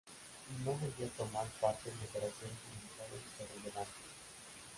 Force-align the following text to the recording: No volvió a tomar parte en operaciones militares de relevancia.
No 0.65 0.71
volvió 0.71 1.05
a 1.05 1.09
tomar 1.09 1.45
parte 1.61 1.91
en 1.91 1.95
operaciones 2.09 2.57
militares 2.73 3.21
de 3.37 3.45
relevancia. 3.55 4.05